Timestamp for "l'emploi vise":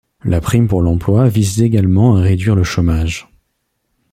0.81-1.61